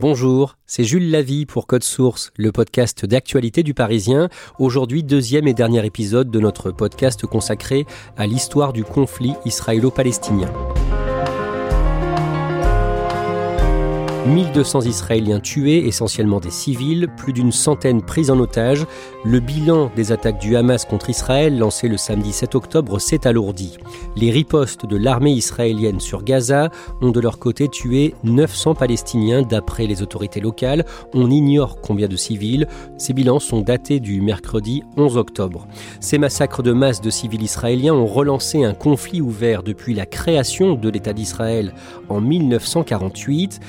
[0.00, 4.30] Bonjour, c'est Jules Lavie pour Code Source, le podcast d'actualité du Parisien.
[4.58, 7.84] Aujourd'hui, deuxième et dernier épisode de notre podcast consacré
[8.16, 10.50] à l'histoire du conflit israélo-palestinien.
[14.26, 18.86] 1200 Israéliens tués, essentiellement des civils, plus d'une centaine pris en otage.
[19.24, 23.78] Le bilan des attaques du Hamas contre Israël, lancé le samedi 7 octobre, s'est alourdi.
[24.16, 29.86] Les ripostes de l'armée israélienne sur Gaza ont de leur côté tué 900 Palestiniens d'après
[29.86, 30.84] les autorités locales.
[31.14, 32.68] On ignore combien de civils.
[32.98, 35.66] Ces bilans sont datés du mercredi 11 octobre.
[36.00, 40.74] Ces massacres de masse de civils israéliens ont relancé un conflit ouvert depuis la création
[40.74, 41.74] de l'État d'Israël
[42.10, 43.60] en 1948.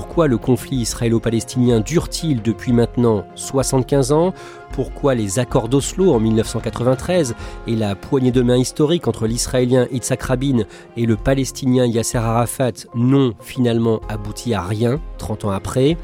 [0.00, 4.32] Pourquoi le conflit israélo-palestinien dure-t-il depuis maintenant 75 ans?
[4.72, 7.34] Pourquoi les accords d'Oslo en 1993
[7.66, 10.62] et la poignée de main historique entre l'Israélien Yitzhak Rabin
[10.96, 15.98] et le Palestinien Yasser Arafat n'ont finalement abouti à rien 30 ans après?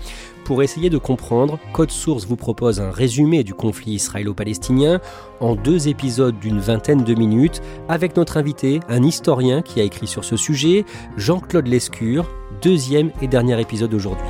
[0.44, 5.00] Pour essayer de comprendre, Code Source vous propose un résumé du conflit israélo-palestinien
[5.41, 10.06] en deux épisodes d'une vingtaine de minutes avec notre invité, un historien qui a écrit
[10.06, 10.84] sur ce sujet,
[11.16, 12.31] Jean-Claude Lescure,
[12.62, 14.27] deuxième et dernier épisode aujourd'hui.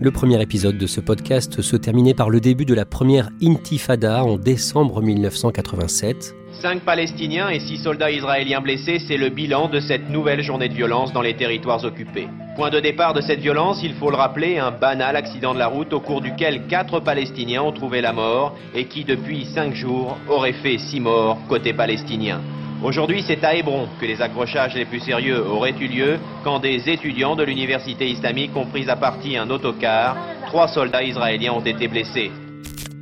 [0.00, 4.22] Le premier épisode de ce podcast se terminait par le début de la première intifada
[4.22, 6.34] en décembre 1987.
[6.60, 10.74] Cinq Palestiniens et six soldats israéliens blessés, c'est le bilan de cette nouvelle journée de
[10.74, 12.28] violence dans les territoires occupés.
[12.56, 15.66] Point de départ de cette violence, il faut le rappeler, un banal accident de la
[15.66, 20.16] route au cours duquel quatre Palestiniens ont trouvé la mort et qui, depuis cinq jours,
[20.28, 22.40] aurait fait six morts côté palestinien.
[22.84, 26.88] Aujourd'hui, c'est à Hébron que les accrochages les plus sérieux auraient eu lieu quand des
[26.88, 30.16] étudiants de l'université islamique ont pris à partie un autocar.
[30.46, 32.30] Trois soldats israéliens ont été blessés.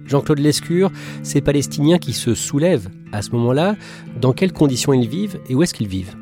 [0.06, 0.90] Jean-Claude Lescure,
[1.22, 3.76] ces Palestiniens qui se soulèvent à ce moment-là,
[4.19, 6.16] dans quelles conditions ils vivent et où est-ce qu'ils vivent?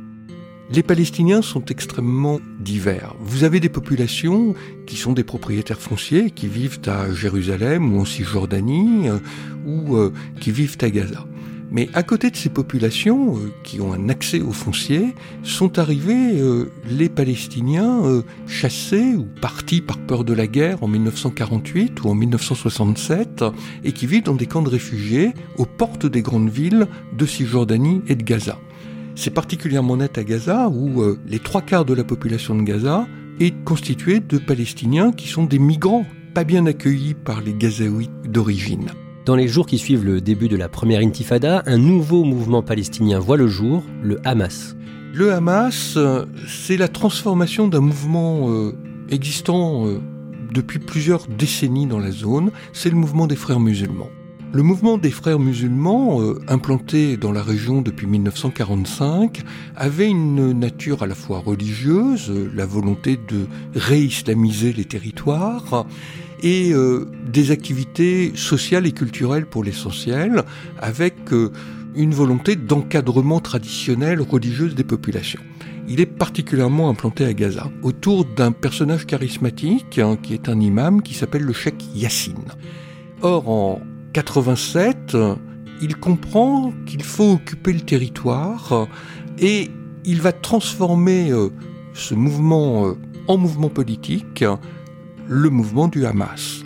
[0.72, 3.14] Les Palestiniens sont extrêmement divers.
[3.20, 4.54] Vous avez des populations
[4.86, 9.19] qui sont des propriétaires fonciers, qui vivent à Jérusalem ou en Cisjordanie, euh,
[9.66, 11.26] ou euh, qui vivent à Gaza.
[11.72, 16.41] Mais à côté de ces populations euh, qui ont un accès aux fonciers, sont arrivés
[16.88, 23.44] les Palestiniens chassés ou partis par peur de la guerre en 1948 ou en 1967
[23.82, 26.86] et qui vivent dans des camps de réfugiés aux portes des grandes villes
[27.16, 28.59] de Cisjordanie et de Gaza.
[29.20, 33.06] C'est particulièrement net à Gaza où les trois quarts de la population de Gaza
[33.38, 38.86] est constituée de Palestiniens qui sont des migrants pas bien accueillis par les Gazaouis d'origine.
[39.26, 43.19] Dans les jours qui suivent le début de la première intifada, un nouveau mouvement palestinien
[43.19, 44.75] voit le jour, le Hamas.
[45.12, 45.98] Le Hamas,
[46.48, 48.72] c'est la transformation d'un mouvement euh,
[49.10, 50.00] existant euh,
[50.50, 54.09] depuis plusieurs décennies dans la zone, c'est le mouvement des frères musulmans.
[54.52, 59.42] Le mouvement des frères musulmans, euh, implanté dans la région depuis 1945,
[59.76, 63.46] avait une nature à la fois religieuse, la volonté de
[63.76, 65.86] réislamiser les territoires,
[66.42, 70.42] et euh, des activités sociales et culturelles pour l'essentiel,
[70.80, 71.53] avec euh,
[71.94, 75.41] une volonté d'encadrement traditionnel religieuse des populations.
[75.86, 81.03] Il est particulièrement implanté à Gaza, autour d'un personnage charismatique hein, qui est un imam
[81.03, 82.48] qui s'appelle le cheikh Yassine.
[83.22, 83.80] Or, en
[84.12, 85.16] 87,
[85.83, 88.89] il comprend qu'il faut occuper le territoire
[89.39, 89.71] et
[90.04, 91.51] il va transformer euh,
[91.95, 92.95] ce mouvement
[93.28, 94.45] en mouvement politique
[95.28, 96.65] le mouvement du Hamas.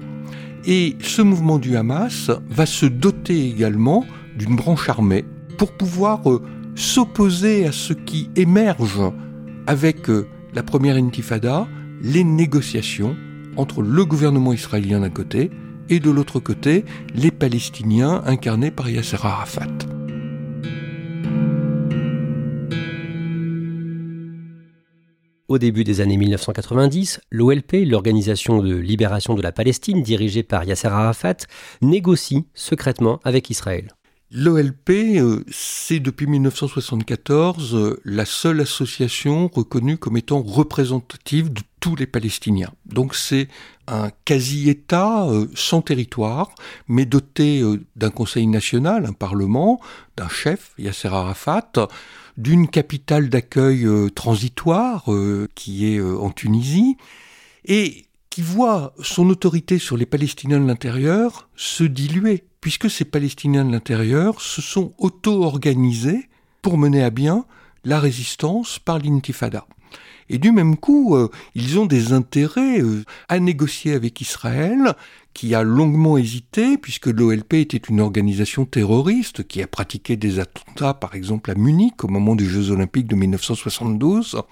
[0.67, 4.05] Et ce mouvement du Hamas va se doter également
[4.37, 5.25] d'une branche armée
[5.59, 6.43] pour pouvoir euh,
[6.75, 9.01] s'opposer à ce qui émerge
[9.67, 11.69] avec euh, la première intifada,
[12.01, 13.15] les négociations
[13.57, 15.51] entre le gouvernement israélien d'un côté
[15.89, 16.85] et de l'autre côté,
[17.15, 19.69] les Palestiniens incarnés par Yasser Arafat.
[25.47, 30.89] Au début des années 1990, l'OLP, l'Organisation de libération de la Palestine dirigée par Yasser
[30.89, 31.37] Arafat,
[31.83, 33.95] négocie secrètement avec Israël.
[34.37, 41.95] L'OLP, euh, c'est depuis 1974 euh, la seule association reconnue comme étant représentative de tous
[41.95, 42.73] les Palestiniens.
[42.87, 43.47] Donc c'est
[43.87, 46.55] un quasi-État euh, sans territoire,
[46.89, 47.63] mais doté
[47.97, 49.81] d'un Conseil national, un Parlement,
[50.17, 51.73] d'un chef, Yasser Arafat,
[52.37, 55.05] d'une capitale d'accueil transitoire
[55.55, 56.97] qui est en Tunisie,
[57.65, 63.65] et qui voit son autorité sur les Palestiniens de l'intérieur se diluer puisque ces Palestiniens
[63.65, 66.29] de l'intérieur se sont auto-organisés
[66.63, 67.45] pour mener à bien
[67.85, 69.67] la résistance par l'intifada.
[70.29, 74.95] Et du même coup, euh, ils ont des intérêts euh, à négocier avec Israël,
[75.35, 80.95] qui a longuement hésité, puisque l'OLP était une organisation terroriste qui a pratiqué des attentats,
[80.95, 84.43] par exemple à Munich, au moment des Jeux olympiques de 1972.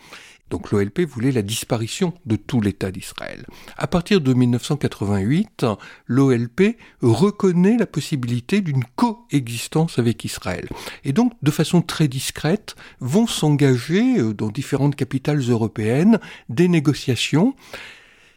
[0.52, 3.46] Donc l'OLP voulait la disparition de tout l'État d'Israël.
[3.78, 5.64] À partir de 1988,
[6.06, 10.68] l'OLP reconnaît la possibilité d'une coexistence avec Israël.
[11.04, 16.20] Et donc, de façon très discrète, vont s'engager euh, dans différentes capitales européennes
[16.50, 17.54] des négociations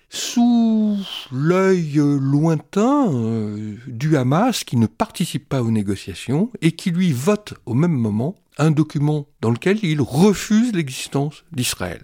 [0.08, 0.98] sous
[1.34, 7.56] l'œil lointain euh, du Hamas qui ne participe pas aux négociations et qui lui vote
[7.66, 12.04] au même moment un document dans lequel il refuse l'existence d'Israël.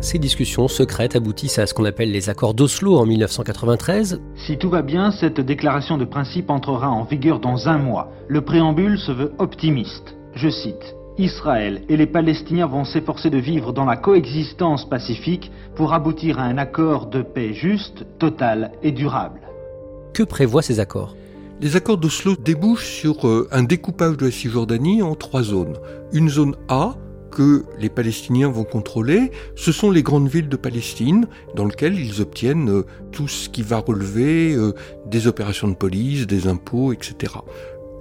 [0.00, 4.22] Ces discussions secrètes aboutissent à ce qu'on appelle les accords d'Oslo en 1993.
[4.34, 8.10] Si tout va bien, cette déclaration de principe entrera en vigueur dans un mois.
[8.26, 10.16] Le préambule se veut optimiste.
[10.34, 10.94] Je cite.
[11.18, 16.44] Israël et les Palestiniens vont s'efforcer de vivre dans la coexistence pacifique pour aboutir à
[16.44, 19.40] un accord de paix juste, total et durable.
[20.14, 21.14] Que prévoient ces accords?
[21.60, 25.76] Les accords d'Oslo débouchent sur euh, un découpage de la Cisjordanie en trois zones.
[26.12, 26.94] Une zone A,
[27.30, 32.20] que les Palestiniens vont contrôler, ce sont les grandes villes de Palestine, dans lesquelles ils
[32.20, 34.72] obtiennent euh, tout ce qui va relever euh,
[35.06, 37.34] des opérations de police, des impôts, etc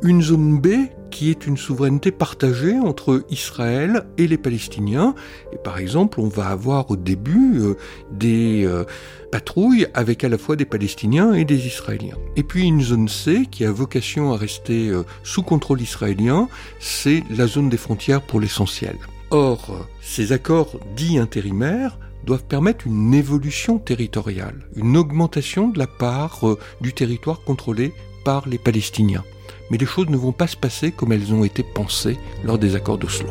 [0.01, 5.16] une zone B qui est une souveraineté partagée entre Israël et les Palestiniens.
[5.51, 7.75] Et par exemple, on va avoir au début euh,
[8.12, 8.86] des euh,
[9.31, 12.18] patrouilles avec à la fois des Palestiniens et des Israéliens.
[12.36, 16.48] Et puis une zone C qui a vocation à rester euh, sous contrôle israélien,
[16.80, 18.96] c'est la zone des frontières pour l'essentiel.
[19.31, 26.42] Or, ces accords dits intérimaires doivent permettre une évolution territoriale, une augmentation de la part
[26.81, 27.94] du territoire contrôlé
[28.24, 29.24] par les Palestiniens
[29.69, 32.75] mais les choses ne vont pas se passer comme elles ont été pensées lors des
[32.75, 33.30] accords d'Oslo.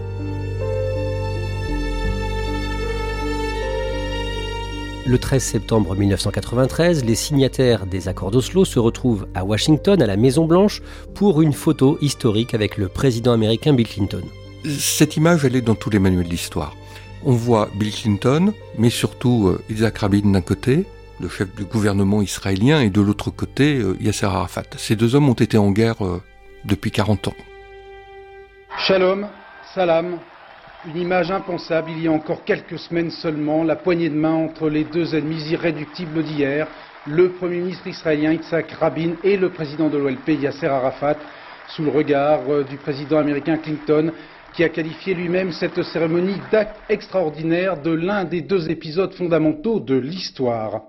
[5.08, 10.18] Le 13 septembre 1993, les signataires des accords d'Oslo se retrouvent à Washington, à la
[10.18, 10.82] Maison-Blanche,
[11.14, 14.20] pour une photo historique avec le président américain Bill Clinton.
[14.78, 16.76] Cette image, elle est dans tous les manuels d'histoire.
[17.24, 20.84] On voit Bill Clinton, mais surtout euh, Isaac Rabin d'un côté,
[21.20, 24.64] le chef du gouvernement israélien, et de l'autre côté, euh, Yasser Arafat.
[24.76, 26.22] Ces deux hommes ont été en guerre euh,
[26.64, 27.34] depuis 40 ans.
[28.78, 29.28] Shalom,
[29.74, 30.18] salam,
[30.86, 34.68] une image impensable il y a encore quelques semaines seulement, la poignée de main entre
[34.68, 36.68] les deux ennemis irréductibles d'hier,
[37.06, 41.16] le Premier ministre israélien Yitzhak Rabin et le président de l'OLP Yasser Arafat,
[41.68, 44.12] sous le regard euh, du président américain Clinton,
[44.54, 49.96] qui a qualifié lui-même cette cérémonie d'acte extraordinaire de l'un des deux épisodes fondamentaux de
[49.96, 50.82] l'histoire.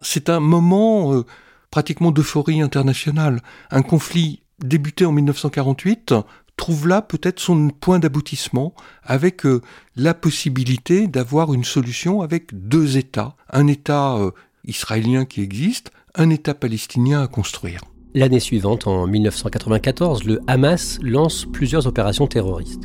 [0.00, 1.24] C'est un moment euh,
[1.70, 6.14] pratiquement d'euphorie internationale, un conflit débuté en 1948,
[6.56, 9.60] trouve là peut-être son point d'aboutissement avec euh,
[9.94, 14.30] la possibilité d'avoir une solution avec deux États, un État euh,
[14.64, 17.82] israélien qui existe, un État palestinien à construire.
[18.14, 22.84] L'année suivante, en 1994, le Hamas lance plusieurs opérations terroristes.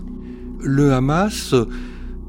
[0.60, 1.56] Le Hamas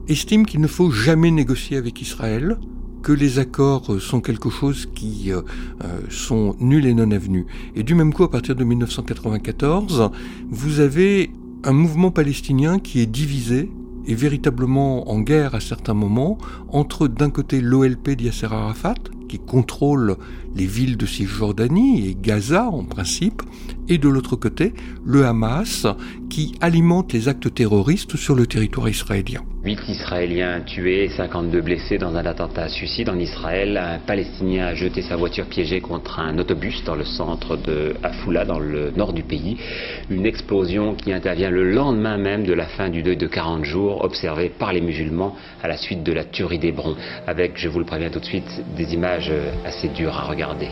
[0.06, 2.58] estime qu'il ne faut jamais négocier avec Israël,
[3.02, 5.42] que les accords sont quelque chose qui euh,
[5.84, 7.46] euh, sont nuls et non avenus.
[7.74, 10.10] Et du même coup, à partir de 1994,
[10.50, 11.30] vous avez
[11.64, 13.70] un mouvement palestinien qui est divisé
[14.06, 18.94] et véritablement en guerre à certains moments entre d'un côté l'OLP d'Yasser Arafat,
[19.28, 20.16] qui contrôle
[20.54, 23.42] les villes de Cisjordanie et Gaza en principe,
[23.88, 25.86] et de l'autre côté le Hamas,
[26.32, 29.42] qui alimente les actes terroristes sur le territoire israélien.
[29.64, 33.76] 8 Israéliens tués, 52 blessés dans un attentat suicide en Israël.
[33.76, 38.46] Un Palestinien a jeté sa voiture piégée contre un autobus dans le centre de Afula,
[38.46, 39.58] dans le nord du pays.
[40.08, 44.02] Une explosion qui intervient le lendemain même de la fin du deuil de 40 jours
[44.02, 46.96] observé par les musulmans à la suite de la tuerie d'Hébron.
[47.26, 49.32] Avec, je vous le préviens tout de suite, des images image
[49.66, 50.68] assez dure à regarder.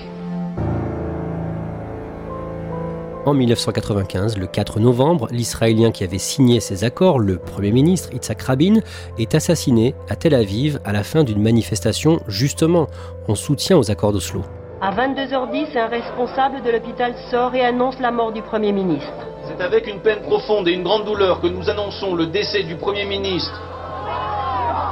[3.26, 8.40] En 1995, le 4 novembre, l'Israélien qui avait signé ces accords, le Premier ministre Yitzhak
[8.40, 8.80] Rabin,
[9.18, 12.86] est assassiné à Tel Aviv à la fin d'une manifestation justement
[13.28, 14.42] en soutien aux accords d'Oslo.
[14.80, 19.12] À 22h10, un responsable de l'hôpital sort et annonce la mort du Premier ministre.
[19.46, 22.76] C'est avec une peine profonde et une grande douleur que nous annonçons le décès du
[22.76, 23.60] Premier ministre,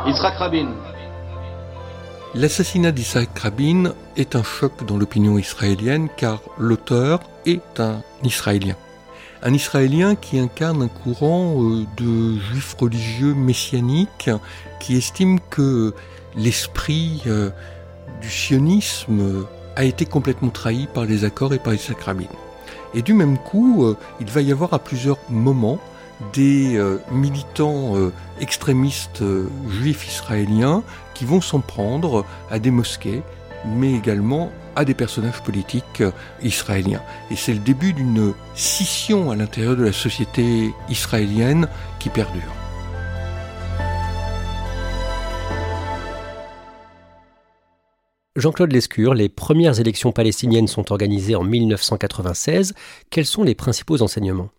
[0.06, 0.68] Yitzhak Rabin.
[2.34, 8.76] L'assassinat d'Isaac Rabin est un choc dans l'opinion israélienne car l'auteur est un Israélien.
[9.42, 14.30] Un Israélien qui incarne un courant euh, de juifs religieux messianiques
[14.78, 15.94] qui estime que
[16.36, 17.50] l'esprit euh,
[18.20, 22.26] du sionisme a été complètement trahi par les accords et par Isaac Rabin.
[22.92, 25.78] Et du même coup, euh, il va y avoir à plusieurs moments
[26.32, 30.82] des euh, militants euh, extrémistes euh, juifs israéliens
[31.14, 33.22] qui vont s'en prendre à des mosquées,
[33.66, 36.02] mais également à des personnages politiques
[36.42, 37.02] israéliens.
[37.30, 42.52] Et c'est le début d'une scission à l'intérieur de la société israélienne qui perdure.
[48.36, 52.74] Jean-Claude Lescure, les premières élections palestiniennes sont organisées en 1996.
[53.10, 54.50] Quels sont les principaux enseignements?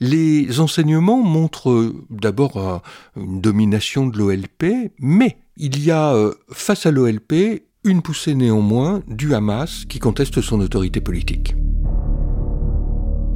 [0.00, 2.78] Les enseignements montrent euh, d'abord euh,
[3.16, 9.02] une domination de l'OLP, mais il y a euh, face à l'OLP une poussée néanmoins
[9.08, 11.54] du Hamas qui conteste son autorité politique.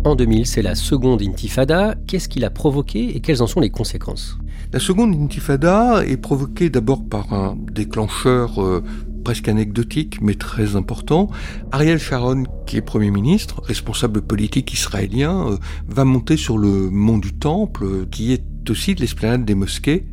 [0.06, 1.94] En 2000, c'est la seconde intifada.
[2.06, 4.36] Qu'est-ce qui l'a provoqué et quelles en sont les conséquences?
[4.72, 8.82] La seconde intifada est provoquée d'abord par un déclencheur
[9.24, 11.30] presque anecdotique mais très important.
[11.72, 15.56] Ariel Sharon, qui est Premier ministre, responsable politique israélien, euh,
[15.88, 20.04] va monter sur le mont du Temple, euh, qui est aussi de l'esplanade des mosquées.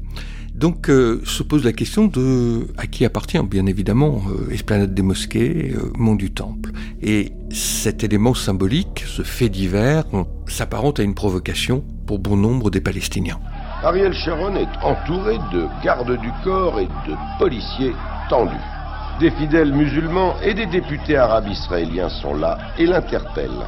[0.56, 5.74] Donc euh, se pose la question de à qui appartient, bien évidemment, esplanade des mosquées,
[5.98, 6.72] mont du Temple.
[7.02, 10.04] Et cet élément symbolique, ce fait divers,
[10.48, 13.40] s'apparente à une provocation pour bon nombre des Palestiniens.
[13.84, 17.94] Ariel Sharon est entouré de gardes du corps et de policiers
[18.30, 18.81] tendus.
[19.22, 23.68] Des fidèles musulmans et des députés arabes israéliens sont là et l'interpellent.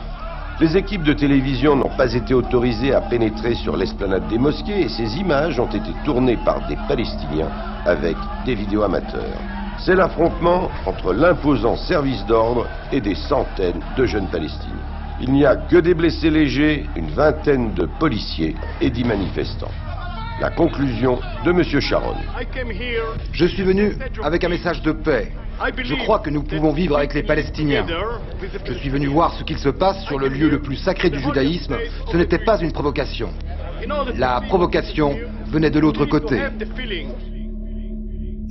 [0.59, 4.89] Les équipes de télévision n'ont pas été autorisées à pénétrer sur l'esplanade des mosquées et
[4.89, 7.51] ces images ont été tournées par des Palestiniens
[7.85, 8.17] avec
[8.47, 9.37] des vidéos amateurs.
[9.77, 14.89] C'est l'affrontement entre l'imposant service d'ordre et des centaines de jeunes Palestiniens.
[15.21, 19.69] Il n'y a que des blessés légers, une vingtaine de policiers et dix manifestants.
[20.41, 21.63] La conclusion de M.
[21.63, 22.15] Sharon.
[23.31, 25.31] Je suis venu avec un message de paix.
[25.83, 27.85] Je crois que nous pouvons vivre avec les Palestiniens.
[28.65, 31.19] Je suis venu voir ce qu'il se passe sur le lieu le plus sacré du
[31.19, 31.77] judaïsme.
[32.11, 33.29] Ce n'était pas une provocation.
[34.15, 35.15] La provocation
[35.47, 36.41] venait de l'autre côté.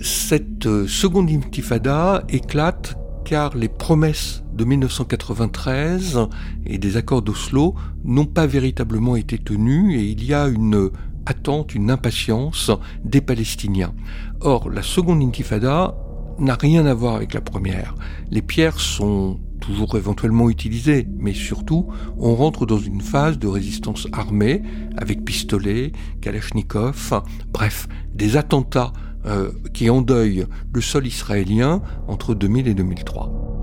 [0.01, 6.19] Cette euh, seconde intifada éclate car les promesses de 1993
[6.67, 7.75] et des accords d'Oslo
[8.05, 10.91] n'ont pas véritablement été tenues et il y a une
[11.27, 12.71] attente, une impatience
[13.05, 13.95] des Palestiniens.
[14.41, 15.95] Or, la seconde intifada
[16.39, 17.95] n'a rien à voir avec la première.
[18.31, 21.89] Les pierres sont toujours éventuellement utilisées, mais surtout,
[22.19, 24.63] on rentre dans une phase de résistance armée
[24.97, 28.93] avec pistolets, kalachnikov, bref, des attentats
[29.25, 33.62] euh, qui endeuillent le sol israélien entre 2000 et 2003.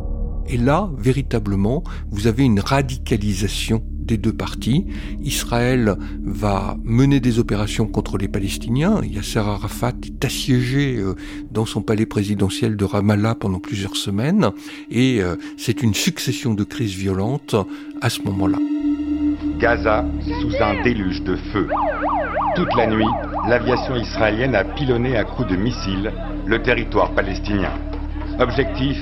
[0.49, 4.87] Et là, véritablement, vous avez une radicalisation des deux parties.
[5.23, 9.01] Israël va mener des opérations contre les Palestiniens.
[9.03, 11.13] Yasser Arafat est assiégé euh,
[11.51, 14.49] dans son palais présidentiel de Ramallah pendant plusieurs semaines
[14.89, 17.55] et euh, c'est une succession de crises violentes
[18.01, 18.57] à ce moment-là.
[19.59, 20.03] Gaza
[20.41, 21.67] sous un déluge de feu.
[22.55, 23.05] Toute la nuit,
[23.47, 26.11] l'aviation israélienne a pilonné à coups de missiles
[26.47, 27.73] le territoire palestinien.
[28.39, 28.97] Objectif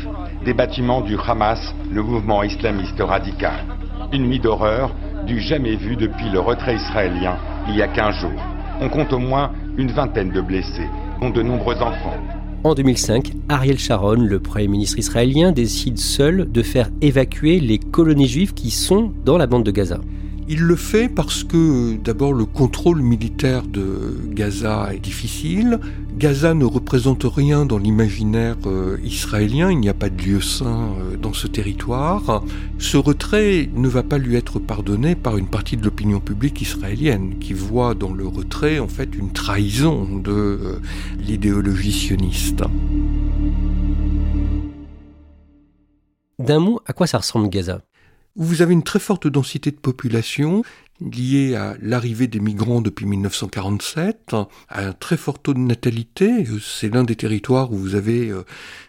[0.47, 1.59] des bâtiments du Hamas,
[1.91, 3.65] le mouvement islamiste radical.
[4.13, 7.35] Une nuit d'horreur du jamais vu depuis le retrait israélien
[7.67, 8.41] il y a 15 jours.
[8.79, 10.87] On compte au moins une vingtaine de blessés,
[11.19, 12.15] dont de nombreux enfants.
[12.63, 18.29] En 2005, Ariel Sharon, le Premier ministre israélien, décide seul de faire évacuer les colonies
[18.29, 19.99] juives qui sont dans la bande de Gaza.
[20.49, 25.77] Il le fait parce que d'abord le contrôle militaire de Gaza est difficile.
[26.17, 30.93] Gaza ne représente rien dans l'imaginaire euh, israélien, il n'y a pas de lieu saint
[30.99, 32.43] euh, dans ce territoire.
[32.79, 37.39] Ce retrait ne va pas lui être pardonné par une partie de l'opinion publique israélienne
[37.39, 40.81] qui voit dans le retrait en fait une trahison de euh,
[41.19, 42.63] l'idéologie sioniste.
[46.39, 47.81] D'un mot, à quoi ça ressemble Gaza?
[48.37, 50.63] Où vous avez une très forte densité de population
[51.01, 56.45] liée à l'arrivée des migrants depuis 1947, à un très fort taux de natalité.
[56.61, 58.43] C'est l'un des territoires où vous avez euh,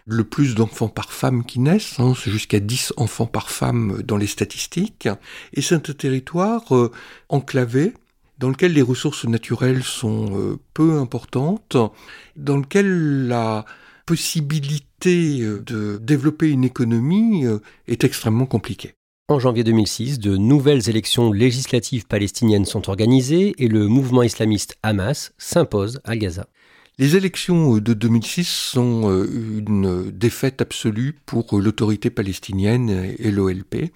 [0.05, 4.27] le plus d'enfants par femme qui naissent, hein, jusqu'à 10 enfants par femme dans les
[4.27, 5.07] statistiques.
[5.53, 6.91] Et c'est un territoire euh,
[7.29, 7.93] enclavé,
[8.37, 11.75] dans lequel les ressources naturelles sont euh, peu importantes,
[12.35, 13.65] dans lequel la
[14.05, 17.45] possibilité de développer une économie
[17.87, 18.95] est extrêmement compliquée.
[19.29, 25.33] En janvier 2006, de nouvelles élections législatives palestiniennes sont organisées et le mouvement islamiste Hamas
[25.37, 26.47] s'impose à Gaza.
[26.97, 33.91] Les élections de 2006 sont euh, une défaite absolue pour l'autorité palestinienne et l'OLP.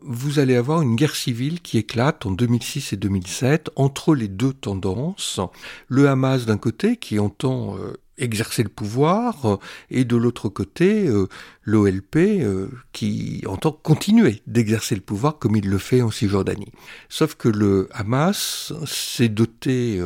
[0.00, 4.52] Vous allez avoir une guerre civile qui éclate en 2006 et 2007 entre les deux
[4.52, 5.40] tendances.
[5.88, 9.56] Le Hamas d'un côté qui entend euh, exercer le pouvoir, euh,
[9.90, 11.28] et de l'autre côté, euh,
[11.62, 16.72] l'OLP euh, qui entend continuer d'exercer le pouvoir comme il le fait en Cisjordanie.
[17.08, 20.00] Sauf que le Hamas s'est doté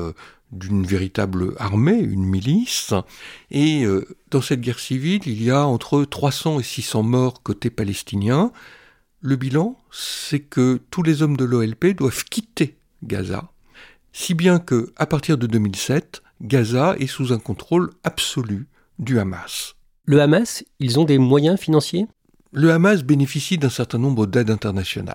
[0.50, 2.92] d'une véritable armée, une milice,
[3.50, 3.84] et
[4.30, 8.52] dans cette guerre civile, il y a entre 300 et 600 morts côté palestinien.
[9.20, 13.52] Le bilan, c'est que tous les hommes de l'OLP doivent quitter Gaza,
[14.12, 18.66] si bien que, à partir de 2007, Gaza est sous un contrôle absolu
[18.98, 19.76] du Hamas.
[20.06, 22.06] Le Hamas, ils ont des moyens financiers?
[22.50, 25.14] Le Hamas bénéficie d'un certain nombre d'aides internationales.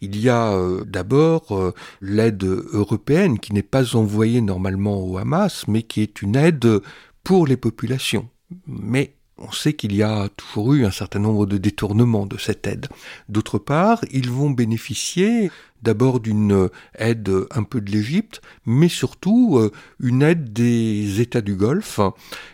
[0.00, 5.68] Il y a euh, d'abord euh, l'aide européenne qui n'est pas envoyée normalement au Hamas,
[5.68, 6.80] mais qui est une aide
[7.22, 8.28] pour les populations.
[8.66, 12.66] Mais on sait qu'il y a toujours eu un certain nombre de détournements de cette
[12.66, 12.86] aide.
[13.28, 15.50] D'autre part, ils vont bénéficier
[15.82, 21.56] d'abord d'une aide un peu de l'Égypte, mais surtout euh, une aide des États du
[21.56, 22.00] Golfe.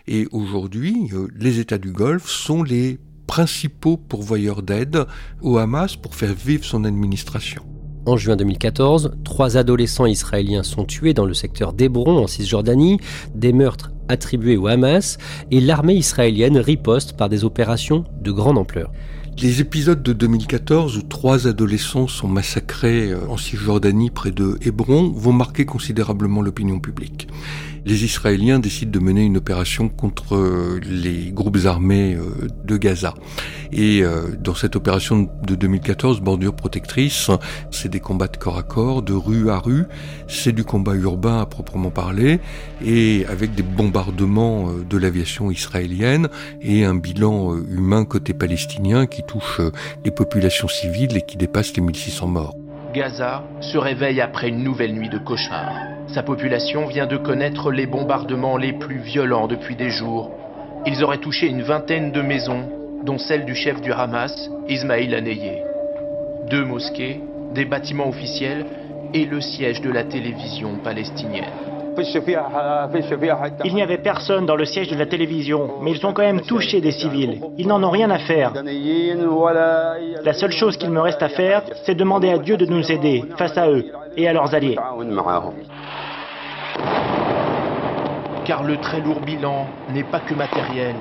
[0.08, 5.06] Et aujourd'hui, euh, les États du Golfe sont les principaux pourvoyeurs d'aide
[5.40, 7.69] au Hamas pour faire vivre son administration.
[8.06, 12.98] En juin 2014, trois adolescents israéliens sont tués dans le secteur d'Hébron en Cisjordanie,
[13.34, 15.18] des meurtres attribués au Hamas,
[15.50, 18.90] et l'armée israélienne riposte par des opérations de grande ampleur.
[19.40, 25.10] Les épisodes de 2014 où trois adolescents sont massacrés euh, en Cisjordanie près de Hébron
[25.14, 27.28] vont marquer considérablement l'opinion publique
[27.84, 33.14] les Israéliens décident de mener une opération contre euh, les groupes armés euh, de Gaza.
[33.72, 37.30] Et euh, dans cette opération de 2014, Bordure Protectrice,
[37.70, 39.84] c'est des combats de corps à corps, de rue à rue,
[40.28, 42.40] c'est du combat urbain à proprement parler,
[42.84, 46.28] et avec des bombardements de l'aviation israélienne
[46.60, 49.60] et un bilan humain côté palestinien qui touche
[50.04, 52.56] les populations civiles et qui dépasse les 1600 morts.
[52.92, 55.99] Gaza se réveille après une nouvelle nuit de cauchemar.
[56.14, 60.32] Sa population vient de connaître les bombardements les plus violents depuis des jours.
[60.84, 62.68] Ils auraient touché une vingtaine de maisons,
[63.04, 65.62] dont celle du chef du Hamas, Ismail Haniyeh.
[66.50, 67.20] Deux mosquées,
[67.54, 68.66] des bâtiments officiels
[69.14, 71.44] et le siège de la télévision palestinienne.
[73.64, 76.40] Il n'y avait personne dans le siège de la télévision, mais ils ont quand même
[76.40, 77.40] touché des civils.
[77.58, 78.52] Ils n'en ont rien à faire.
[80.24, 83.24] La seule chose qu'il me reste à faire, c'est demander à Dieu de nous aider
[83.36, 83.84] face à eux
[84.16, 84.76] et à leurs alliés.
[88.50, 90.96] Car le très lourd bilan n'est pas que matériel,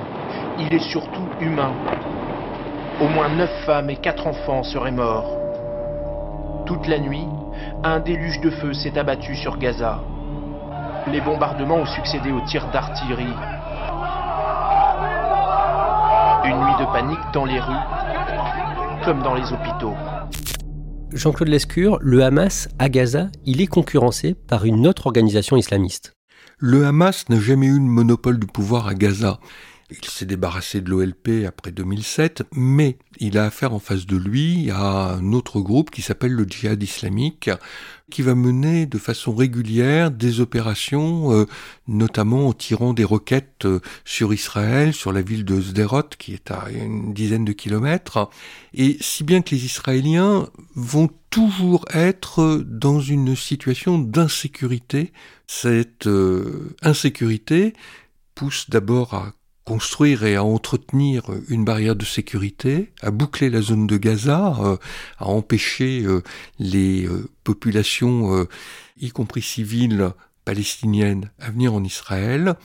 [0.59, 1.73] il est surtout humain.
[3.01, 5.35] Au moins neuf femmes et quatre enfants seraient morts.
[6.67, 7.25] Toute la nuit,
[7.83, 9.99] un déluge de feu s'est abattu sur Gaza.
[11.11, 13.33] Les bombardements ont succédé aux tirs d'artillerie.
[16.45, 19.95] Une nuit de panique dans les rues, comme dans les hôpitaux.
[21.11, 26.13] Jean-Claude Lescure, le Hamas à Gaza, il est concurrencé par une autre organisation islamiste.
[26.61, 29.39] Le Hamas n'a jamais eu le monopole du pouvoir à Gaza.
[29.91, 34.69] Il s'est débarrassé de l'OLP après 2007, mais il a affaire en face de lui
[34.69, 37.49] à un autre groupe qui s'appelle le djihad islamique,
[38.11, 41.45] qui va mener de façon régulière des opérations, euh,
[41.87, 46.51] notamment en tirant des roquettes euh, sur Israël, sur la ville de Sderot, qui est
[46.51, 48.29] à une dizaine de kilomètres,
[48.75, 55.13] et si bien que les Israéliens vont toujours être dans une situation d'insécurité.
[55.47, 57.73] Cette euh, insécurité
[58.35, 59.33] pousse d'abord à
[59.69, 64.77] construire et à entretenir une barrière de sécurité, à boucler la zone de Gaza, euh,
[65.19, 66.23] à empêcher euh,
[66.57, 68.47] les euh, populations,
[68.99, 70.09] y compris civiles
[70.43, 72.55] palestiniennes, à venir en Israël.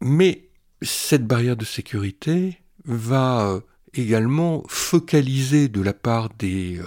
[0.00, 0.48] Mais
[0.80, 3.60] cette barrière de sécurité va
[3.92, 6.80] également focaliser de la part des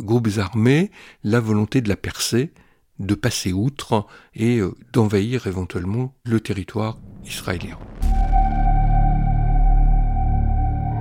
[0.00, 0.90] groupes armés
[1.22, 2.50] la volonté de la percer,
[2.98, 4.60] de passer outre et
[4.92, 7.78] d'envahir éventuellement le territoire israélien.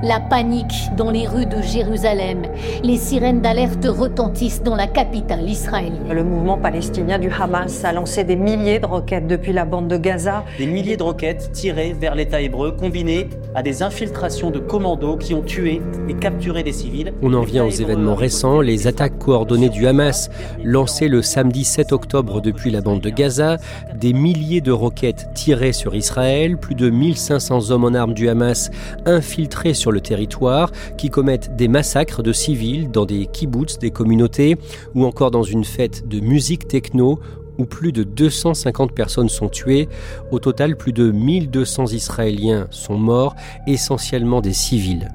[0.08, 2.44] La panique dans les rues de Jérusalem.
[2.84, 6.13] Les sirènes d'alerte retentissent dans la capitale israélienne.
[6.13, 9.98] Le mouvement palestinien du Hamas a lancé des milliers de roquettes depuis la bande de
[9.98, 10.46] Gaza.
[10.60, 15.34] Des milliers de roquettes tirées vers l'État hébreu, combinées à des infiltrations de commandos qui
[15.34, 17.12] ont tué et capturé des civils.
[17.24, 20.30] On en vient aux événements récents, les attaques coordonnées du Hamas,
[20.63, 23.58] lancées le samedi 7 octobre depuis la bande de Gaza,
[23.96, 28.70] des milliers de roquettes tirées sur Israël, plus de 1500 hommes en armes du Hamas
[29.08, 34.58] infiltrés sur le territoire qui commettent des massacres de civils dans des kibbutz, des communautés,
[34.94, 37.20] ou encore dans une fête de musique techno
[37.58, 39.88] où plus de 250 personnes sont tuées.
[40.32, 45.10] Au total, plus de 1200 Israéliens sont morts, essentiellement des civils.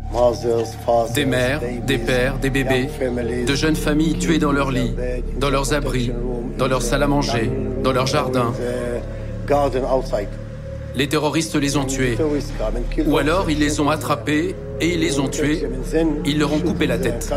[1.14, 2.88] Des mères, des pères, des bébés,
[3.46, 4.94] de jeunes familles tuées dans leurs lits,
[5.38, 6.12] dans leurs abris,
[6.58, 7.50] dans leurs salles à manger,
[7.84, 8.52] dans leurs jardins.
[10.96, 12.16] Les terroristes les ont tués.
[13.06, 15.62] Ou alors ils les ont attrapés et ils les ont tués.
[16.24, 17.32] Ils leur ont coupé la tête.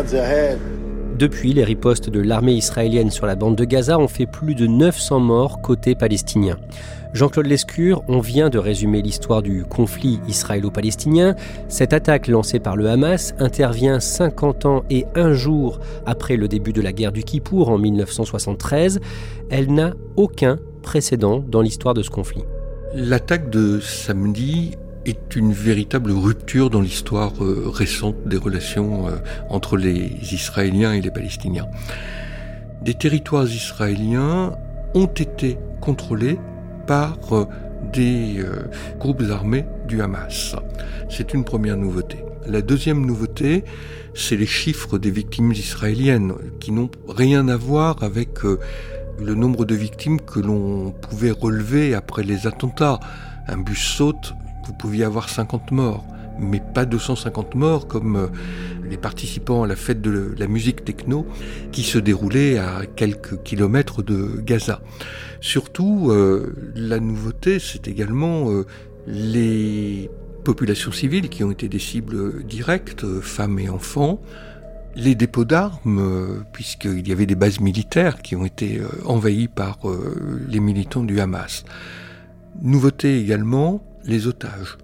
[1.17, 4.65] Depuis, les ripostes de l'armée israélienne sur la bande de Gaza ont fait plus de
[4.65, 6.57] 900 morts côté palestinien.
[7.13, 11.35] Jean-Claude Lescure, on vient de résumer l'histoire du conflit israélo-palestinien.
[11.67, 16.73] Cette attaque lancée par le Hamas intervient 50 ans et un jour après le début
[16.73, 18.99] de la guerre du Kippour en 1973.
[19.51, 22.43] Elle n'a aucun précédent dans l'histoire de ce conflit.
[22.95, 24.77] L'attaque de samedi
[25.07, 29.15] est une véritable rupture dans l'histoire euh, récente des relations euh,
[29.49, 31.65] entre les Israéliens et les Palestiniens.
[32.83, 34.55] Des territoires israéliens
[34.93, 36.37] ont été contrôlés
[36.85, 37.45] par euh,
[37.91, 38.45] des
[38.99, 40.55] groupes armés du Hamas.
[41.09, 42.17] C'est une première nouveauté.
[42.45, 43.63] La deuxième nouveauté,
[44.13, 48.39] c'est les chiffres des victimes israéliennes, qui n'ont rien à voir avec
[49.19, 52.99] le nombre de victimes que l'on pouvait relever après les attentats.
[53.47, 54.33] Un bus saute,
[54.65, 56.05] vous pouviez avoir 50 morts,
[56.39, 58.27] mais pas 250 morts comme euh,
[58.89, 61.25] les participants à la fête de la musique techno
[61.71, 64.81] qui se déroulait à quelques kilomètres de Gaza.
[65.41, 68.65] Surtout, euh, la nouveauté, c'est également euh,
[69.07, 70.09] les
[70.43, 74.21] populations civiles qui ont été des cibles directes, femmes et enfants,
[74.95, 79.79] les dépôts d'armes, puisqu'il y avait des bases militaires qui ont été envahies par
[80.47, 81.65] les militants du Hamas.
[82.61, 84.77] Nouveauté également, les otages.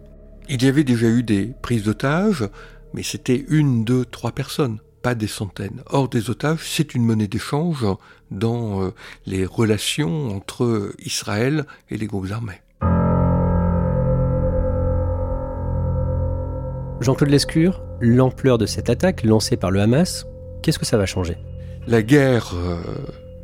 [0.50, 2.50] Il y avait déjà eu des prises d'otages,
[2.94, 5.84] mais c'était une, deux, trois personnes, pas des centaines.
[5.88, 7.86] Or, des otages, c'est une monnaie d'échange
[8.32, 8.90] dans euh,
[9.26, 12.62] les relations entre Israël et les groupes armés.
[17.02, 20.28] Jean-Claude Lescure, l'ampleur de cette attaque lancée par le Hamas,
[20.62, 21.38] qu'est-ce que ça va changer?
[21.88, 22.82] La guerre euh,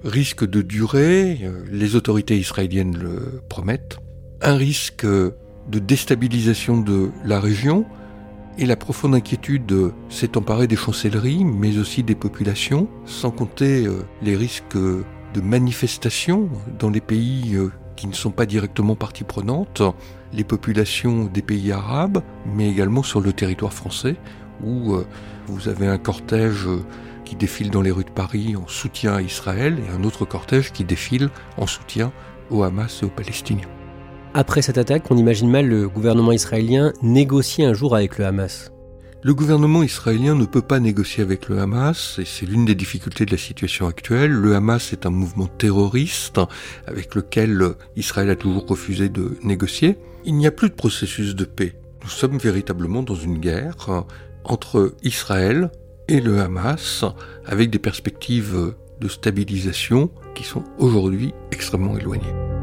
[0.04, 3.98] risque de durer, euh, les autorités israéliennes le promettent.
[4.42, 7.86] Un risque de déstabilisation de la région
[8.58, 9.74] et la profonde inquiétude
[10.10, 16.50] s'est emparée des chancelleries, mais aussi des populations, sans compter euh, les risques de manifestations
[16.78, 17.58] dans les pays
[17.96, 19.82] qui ne sont pas directement partie prenante,
[20.34, 24.16] les populations des pays arabes, mais également sur le territoire français,
[24.64, 25.06] où euh,
[25.48, 26.68] vous avez un cortège
[27.24, 30.72] qui défile dans les rues de Paris en soutien à Israël et un autre cortège
[30.72, 32.12] qui défile en soutien
[32.50, 33.68] au Hamas et aux Palestiniens.
[34.34, 38.75] Après cette attaque, on imagine mal le gouvernement israélien négocier un jour avec le Hamas.
[39.26, 43.26] Le gouvernement israélien ne peut pas négocier avec le Hamas, et c'est l'une des difficultés
[43.26, 44.30] de la situation actuelle.
[44.30, 46.40] Le Hamas est un mouvement terroriste
[46.86, 49.98] avec lequel Israël a toujours refusé de négocier.
[50.26, 51.74] Il n'y a plus de processus de paix.
[52.04, 54.06] Nous sommes véritablement dans une guerre
[54.44, 55.72] entre Israël
[56.08, 57.04] et le Hamas,
[57.48, 62.55] avec des perspectives de stabilisation qui sont aujourd'hui extrêmement éloignées.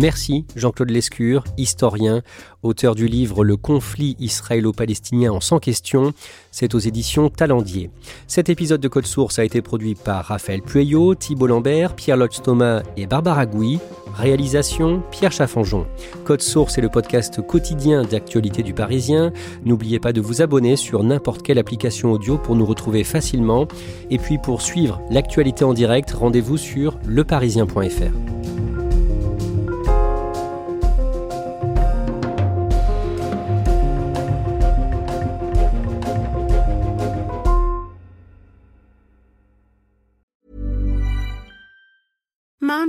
[0.00, 2.22] Merci Jean-Claude Lescure, historien,
[2.62, 6.14] auteur du livre Le conflit israélo-palestinien en 100 questions.
[6.50, 7.90] C'est aux éditions Talendier.
[8.26, 12.40] Cet épisode de Code Source a été produit par Raphaël Pueyo, Thibault Lambert, Pierre Lotz
[12.40, 13.78] Thomas et Barbara Gouy.
[14.14, 15.86] Réalisation Pierre Chaffanjon.
[16.24, 19.34] Code Source est le podcast quotidien d'actualité du Parisien.
[19.66, 23.68] N'oubliez pas de vous abonner sur n'importe quelle application audio pour nous retrouver facilement.
[24.08, 28.79] Et puis pour suivre l'actualité en direct, rendez-vous sur leparisien.fr.